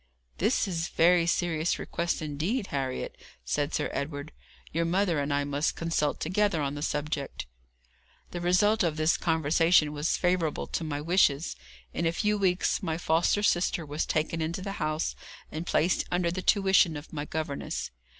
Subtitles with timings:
[0.39, 3.15] 'This is a very serious request indeed, Harriet,'
[3.45, 4.31] said Sir Edward.
[4.71, 7.45] 'Your mother and I must consult together on the subject.'
[8.31, 11.55] The result of this conversation was favourable to my wishes.
[11.93, 15.15] In a few weeks my foster sister was taken into the house,
[15.51, 17.91] and placed under the tuition of my governess.